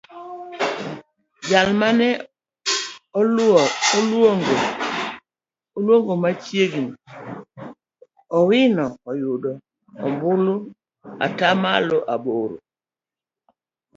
Jal 1.49 1.69
mane 1.81 2.09
olerogo 5.75 6.13
machiegni 6.23 6.91
Owino 8.37 8.85
oyudo 9.09 9.51
ombulu 10.05 10.53
atamalo 11.25 11.97
aboro. 12.13 12.57